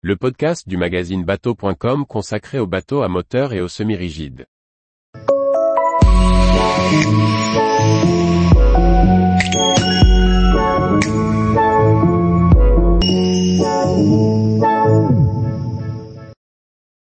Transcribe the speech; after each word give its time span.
le 0.00 0.14
podcast 0.14 0.68
du 0.68 0.76
magazine 0.76 1.24
bateau.com 1.24 2.06
consacré 2.06 2.60
aux 2.60 2.68
bateaux 2.68 3.02
à 3.02 3.08
moteur 3.08 3.52
et 3.52 3.60
aux 3.60 3.66
semi-rigides. 3.66 4.46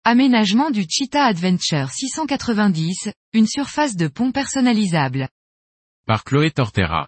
Aménagement 0.03 0.69
du 0.69 0.85
Cheetah 0.87 1.25
Adventure 1.25 1.89
690, 1.89 3.09
une 3.33 3.47
surface 3.47 3.95
de 3.95 4.07
pont 4.07 4.31
personnalisable. 4.31 5.29
Par 6.05 6.23
Chloé 6.23 6.51
Tortera. 6.51 7.07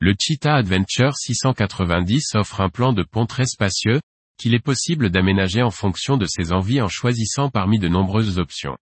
Le 0.00 0.16
Cheetah 0.18 0.56
Adventure 0.56 1.14
690 1.14 2.34
offre 2.34 2.60
un 2.60 2.70
plan 2.70 2.92
de 2.92 3.04
pont 3.04 3.26
très 3.26 3.44
spacieux, 3.44 4.00
qu'il 4.40 4.54
est 4.54 4.58
possible 4.58 5.10
d'aménager 5.10 5.60
en 5.62 5.70
fonction 5.70 6.16
de 6.16 6.24
ses 6.24 6.52
envies 6.52 6.80
en 6.80 6.88
choisissant 6.88 7.50
parmi 7.50 7.78
de 7.78 7.88
nombreuses 7.88 8.38
options. 8.38 8.78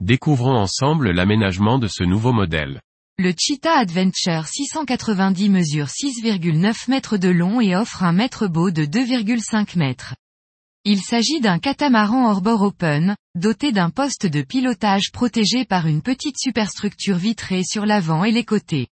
Découvrons 0.00 0.56
ensemble 0.56 1.10
l'aménagement 1.10 1.78
de 1.78 1.86
ce 1.86 2.02
nouveau 2.02 2.32
modèle. 2.32 2.80
Le 3.18 3.34
Cheetah 3.38 3.78
Adventure 3.78 4.46
690 4.46 5.50
mesure 5.50 5.86
6,9 5.88 6.88
mètres 6.88 7.18
de 7.18 7.28
long 7.28 7.60
et 7.60 7.76
offre 7.76 8.04
un 8.04 8.12
mètre 8.12 8.48
beau 8.48 8.70
de 8.70 8.84
2,5 8.84 9.76
mètres. 9.78 10.14
Il 10.84 11.02
s'agit 11.02 11.40
d'un 11.40 11.58
catamaran 11.58 12.30
hors 12.30 12.40
bord 12.40 12.62
open, 12.62 13.16
doté 13.34 13.72
d'un 13.72 13.90
poste 13.90 14.24
de 14.24 14.40
pilotage 14.40 15.12
protégé 15.12 15.66
par 15.66 15.86
une 15.86 16.00
petite 16.00 16.38
superstructure 16.38 17.16
vitrée 17.16 17.64
sur 17.64 17.84
l'avant 17.84 18.24
et 18.24 18.32
les 18.32 18.44
côtés. 18.44 18.88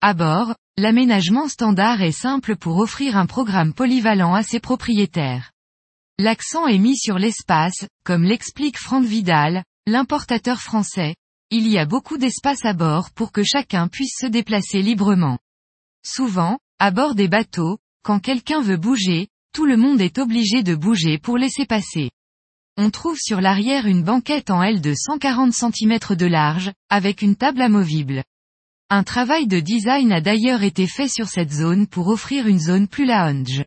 À 0.00 0.14
bord, 0.14 0.54
l'aménagement 0.76 1.48
standard 1.48 2.02
est 2.02 2.12
simple 2.12 2.56
pour 2.56 2.78
offrir 2.78 3.16
un 3.16 3.26
programme 3.26 3.72
polyvalent 3.72 4.34
à 4.34 4.42
ses 4.42 4.60
propriétaires. 4.60 5.52
L'accent 6.18 6.66
est 6.66 6.78
mis 6.78 6.96
sur 6.96 7.18
l'espace, 7.18 7.86
comme 8.04 8.24
l'explique 8.24 8.78
Franck 8.78 9.04
Vidal, 9.04 9.64
l'importateur 9.86 10.60
français, 10.60 11.14
il 11.50 11.68
y 11.68 11.78
a 11.78 11.86
beaucoup 11.86 12.18
d'espace 12.18 12.64
à 12.64 12.72
bord 12.72 13.10
pour 13.12 13.30
que 13.30 13.44
chacun 13.44 13.86
puisse 13.86 14.16
se 14.18 14.26
déplacer 14.26 14.82
librement. 14.82 15.38
Souvent, 16.04 16.58
à 16.80 16.90
bord 16.90 17.14
des 17.14 17.28
bateaux, 17.28 17.78
quand 18.02 18.18
quelqu'un 18.18 18.60
veut 18.60 18.76
bouger, 18.76 19.28
tout 19.52 19.66
le 19.66 19.76
monde 19.76 20.00
est 20.00 20.18
obligé 20.18 20.62
de 20.64 20.74
bouger 20.74 21.18
pour 21.18 21.38
laisser 21.38 21.66
passer. 21.66 22.10
On 22.76 22.90
trouve 22.90 23.18
sur 23.18 23.40
l'arrière 23.40 23.86
une 23.86 24.02
banquette 24.02 24.50
en 24.50 24.62
L 24.62 24.80
de 24.80 24.92
140 24.94 25.52
cm 25.52 25.98
de 26.10 26.26
large, 26.26 26.72
avec 26.90 27.22
une 27.22 27.36
table 27.36 27.62
amovible. 27.62 28.24
Un 28.90 29.02
travail 29.02 29.46
de 29.46 29.60
design 29.60 30.12
a 30.12 30.20
d'ailleurs 30.20 30.62
été 30.62 30.86
fait 30.86 31.08
sur 31.08 31.28
cette 31.28 31.52
zone 31.52 31.86
pour 31.86 32.08
offrir 32.08 32.46
une 32.46 32.58
zone 32.58 32.86
plus 32.86 33.06
lounge. 33.06 33.64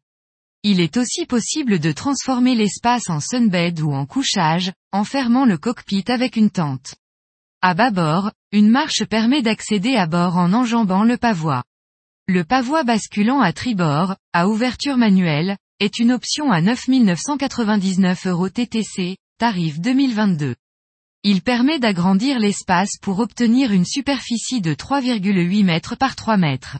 Il 0.63 0.79
est 0.79 0.95
aussi 0.97 1.25
possible 1.25 1.79
de 1.79 1.91
transformer 1.91 2.53
l'espace 2.53 3.09
en 3.09 3.19
sunbed 3.19 3.79
ou 3.79 3.93
en 3.93 4.05
couchage, 4.05 4.71
en 4.91 5.03
fermant 5.03 5.45
le 5.45 5.57
cockpit 5.57 6.03
avec 6.07 6.35
une 6.35 6.51
tente. 6.51 6.95
À 7.61 7.73
bâbord, 7.73 8.31
une 8.51 8.69
marche 8.69 9.05
permet 9.05 9.41
d'accéder 9.41 9.95
à 9.95 10.05
bord 10.05 10.37
en 10.37 10.53
enjambant 10.53 11.03
le 11.03 11.17
pavois. 11.17 11.63
Le 12.27 12.43
pavois 12.43 12.83
basculant 12.83 13.39
à 13.39 13.53
tribord, 13.53 14.15
à 14.33 14.47
ouverture 14.47 14.97
manuelle, 14.97 15.57
est 15.79 15.97
une 15.97 16.11
option 16.11 16.51
à 16.51 16.61
9 16.61 16.89
999 16.89 18.27
euros 18.27 18.49
TTC, 18.49 19.17
tarif 19.39 19.79
2022. 19.79 20.55
Il 21.29 21.41
permet 21.41 21.77
d'agrandir 21.77 22.39
l'espace 22.39 22.91
pour 23.01 23.19
obtenir 23.19 23.73
une 23.73 23.83
superficie 23.83 24.61
de 24.61 24.73
3,8 24.73 25.65
mètres 25.65 25.97
par 25.97 26.15
3 26.15 26.37
mètres. 26.37 26.77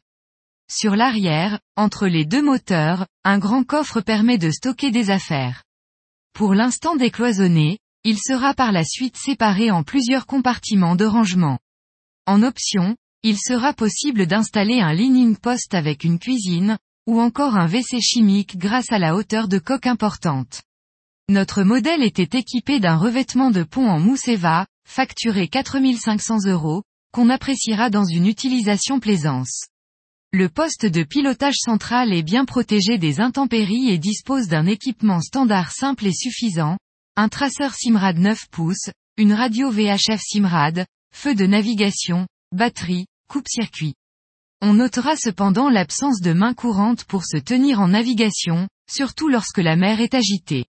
Sur 0.72 0.96
l'arrière, 0.96 1.60
entre 1.76 2.08
les 2.08 2.24
deux 2.24 2.42
moteurs, 2.42 3.08
un 3.26 3.40
grand 3.40 3.66
coffre 3.66 4.00
permet 4.00 4.38
de 4.38 4.50
stocker 4.50 4.90
des 4.90 5.10
affaires. 5.10 5.66
Pour 6.32 6.54
l'instant 6.54 6.96
décloisonné, 6.96 7.80
il 8.06 8.20
sera 8.20 8.54
par 8.54 8.72
la 8.72 8.86
suite 8.86 9.18
séparé 9.18 9.70
en 9.70 9.84
plusieurs 9.84 10.26
compartiments 10.26 10.96
de 10.96 11.04
rangement. 11.04 11.60
En 12.26 12.42
option, 12.42 12.96
il 13.24 13.38
sera 13.38 13.74
possible 13.74 14.28
d'installer 14.28 14.80
un 14.80 14.94
leaning 14.94 15.36
post 15.36 15.74
avec 15.74 16.06
une 16.06 16.20
cuisine, 16.20 16.78
ou 17.06 17.20
encore 17.20 17.58
un 17.58 17.68
WC 17.68 18.00
chimique 18.00 18.58
grâce 18.58 18.94
à 18.94 18.98
la 18.98 19.14
hauteur 19.18 19.50
de 19.50 19.60
coque 19.60 19.88
importante. 19.88 20.62
Notre 21.30 21.64
modèle 21.64 22.04
était 22.04 22.40
équipé 22.40 22.80
d'un 22.80 22.96
revêtement 22.96 23.52
de 23.52 23.64
pont 23.64 23.86
en 23.86 24.00
mousse 24.00 24.30
Eva, 24.30 24.66
facturé 24.88 25.50
4500 25.50 26.46
euros, 26.46 26.84
qu'on 27.12 27.30
appréciera 27.30 27.90
dans 27.90 28.06
une 28.06 28.28
utilisation 28.28 29.02
plaisance. 29.02 29.66
Le 30.32 30.48
poste 30.48 30.86
de 30.86 31.04
pilotage 31.04 31.58
central 31.58 32.14
est 32.14 32.24
bien 32.24 32.46
protégé 32.46 32.98
des 32.98 33.20
intempéries 33.20 33.90
et 33.90 33.98
dispose 33.98 34.48
d'un 34.48 34.68
équipement 34.68 35.20
standard 35.20 35.74
simple 35.74 36.06
et 36.06 36.14
suffisant, 36.14 36.78
un 37.18 37.28
traceur 37.28 37.74
Simrad 37.74 38.18
9 38.18 38.48
pouces, 38.50 38.90
une 39.18 39.34
radio 39.34 39.70
VHF 39.70 40.22
Simrad, 40.22 40.86
feu 41.14 41.36
de 41.36 41.46
navigation, 41.46 42.26
batterie, 42.54 43.06
coupe-circuit. 43.30 43.96
On 44.62 44.76
notera 44.76 45.18
cependant 45.18 45.70
l'absence 45.70 46.22
de 46.22 46.32
main 46.32 46.54
courante 46.54 47.04
pour 47.04 47.26
se 47.26 47.38
tenir 47.38 47.82
en 47.82 47.90
navigation, 47.90 48.70
surtout 48.90 49.28
lorsque 49.28 49.58
la 49.58 49.76
mer 49.76 50.00
est 50.00 50.14
agitée. 50.14 50.68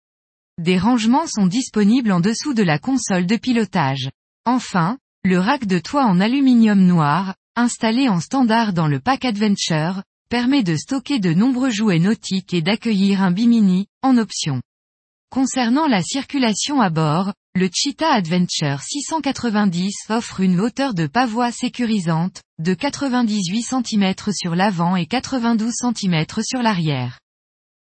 Des 0.58 0.78
rangements 0.78 1.26
sont 1.26 1.48
disponibles 1.48 2.12
en 2.12 2.20
dessous 2.20 2.54
de 2.54 2.62
la 2.62 2.78
console 2.78 3.26
de 3.26 3.36
pilotage. 3.36 4.10
Enfin, 4.44 4.98
le 5.24 5.40
rack 5.40 5.66
de 5.66 5.80
toit 5.80 6.04
en 6.04 6.20
aluminium 6.20 6.78
noir, 6.78 7.34
installé 7.56 8.08
en 8.08 8.20
standard 8.20 8.72
dans 8.72 8.86
le 8.86 9.00
pack 9.00 9.24
Adventure, 9.24 10.04
permet 10.28 10.62
de 10.62 10.76
stocker 10.76 11.18
de 11.18 11.34
nombreux 11.34 11.70
jouets 11.70 11.98
nautiques 11.98 12.54
et 12.54 12.62
d'accueillir 12.62 13.20
un 13.20 13.32
bimini, 13.32 13.88
en 14.02 14.16
option. 14.16 14.62
Concernant 15.28 15.88
la 15.88 16.02
circulation 16.02 16.80
à 16.80 16.88
bord, 16.88 17.32
le 17.56 17.68
Cheetah 17.72 18.12
Adventure 18.12 18.80
690 18.80 19.92
offre 20.08 20.40
une 20.40 20.60
hauteur 20.60 20.94
de 20.94 21.08
pavois 21.08 21.50
sécurisante, 21.50 22.42
de 22.60 22.74
98 22.74 23.62
cm 23.62 24.14
sur 24.32 24.54
l'avant 24.54 24.94
et 24.94 25.06
92 25.06 25.72
cm 25.72 26.24
sur 26.44 26.62
l'arrière. 26.62 27.18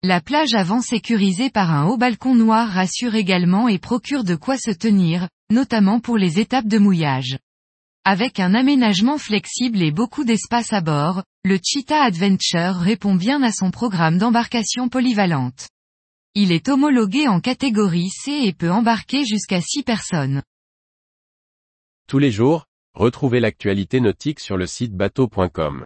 La 0.03 0.19
plage 0.19 0.55
avant 0.55 0.81
sécurisée 0.81 1.51
par 1.51 1.69
un 1.69 1.85
haut 1.85 1.97
balcon 1.97 2.33
noir 2.33 2.67
rassure 2.67 3.13
également 3.13 3.67
et 3.67 3.77
procure 3.77 4.23
de 4.23 4.33
quoi 4.33 4.57
se 4.57 4.71
tenir, 4.71 5.29
notamment 5.51 5.99
pour 5.99 6.17
les 6.17 6.39
étapes 6.39 6.65
de 6.65 6.79
mouillage. 6.79 7.37
Avec 8.03 8.39
un 8.39 8.55
aménagement 8.55 9.19
flexible 9.19 9.83
et 9.83 9.91
beaucoup 9.91 10.23
d'espace 10.23 10.73
à 10.73 10.81
bord, 10.81 11.21
le 11.43 11.59
Cheetah 11.63 12.01
Adventure 12.01 12.77
répond 12.77 13.13
bien 13.13 13.43
à 13.43 13.51
son 13.51 13.69
programme 13.69 14.17
d'embarcation 14.17 14.89
polyvalente. 14.89 15.67
Il 16.33 16.51
est 16.51 16.67
homologué 16.67 17.27
en 17.27 17.39
catégorie 17.39 18.09
C 18.09 18.31
et 18.45 18.53
peut 18.53 18.71
embarquer 18.71 19.23
jusqu'à 19.23 19.61
6 19.61 19.83
personnes. 19.83 20.41
Tous 22.07 22.17
les 22.17 22.31
jours, 22.31 22.65
retrouvez 22.95 23.39
l'actualité 23.39 23.99
nautique 23.99 24.39
sur 24.39 24.57
le 24.57 24.65
site 24.65 24.95
bateau.com. 24.95 25.85